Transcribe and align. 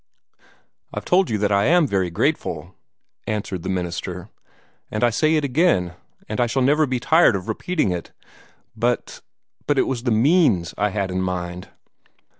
"I've 0.91 1.05
told 1.05 1.29
you 1.29 1.37
that 1.37 1.51
I 1.51 1.65
am 1.65 1.85
very 1.85 2.09
grateful," 2.09 2.73
answered 3.27 3.61
the 3.61 3.69
minister, 3.69 4.29
"and 4.89 5.03
I 5.03 5.11
say 5.11 5.35
it 5.35 5.43
again, 5.43 5.93
and 6.27 6.41
I 6.41 6.47
shall 6.47 6.63
never 6.63 6.87
be 6.87 6.99
tired 6.99 7.35
of 7.35 7.47
repeating 7.47 7.91
it. 7.91 8.11
But 8.75 9.21
but 9.67 9.77
it 9.77 9.85
was 9.85 10.01
the 10.01 10.09
means 10.09 10.73
I 10.75 10.89
had 10.89 11.11
in 11.11 11.21
mind." 11.21 11.69